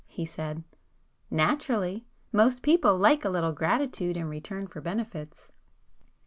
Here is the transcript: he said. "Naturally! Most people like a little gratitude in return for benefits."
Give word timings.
he 0.07 0.25
said. 0.25 0.63
"Naturally! 1.29 2.07
Most 2.31 2.63
people 2.63 2.97
like 2.97 3.23
a 3.23 3.29
little 3.29 3.51
gratitude 3.51 4.17
in 4.17 4.27
return 4.29 4.65
for 4.65 4.81
benefits." 4.81 5.51